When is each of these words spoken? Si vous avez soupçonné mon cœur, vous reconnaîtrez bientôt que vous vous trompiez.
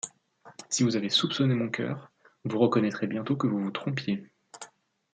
Si 0.67 0.81
vous 0.81 0.95
avez 0.95 1.09
soupçonné 1.11 1.53
mon 1.53 1.69
cœur, 1.69 2.09
vous 2.43 2.57
reconnaîtrez 2.57 3.05
bientôt 3.05 3.35
que 3.35 3.45
vous 3.45 3.59
vous 3.59 3.69
trompiez. 3.69 4.31